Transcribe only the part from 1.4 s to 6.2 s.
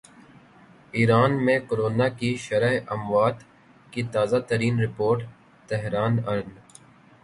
میں کرونا کی شرح اموات کی تازہ ترین رپورٹ تہران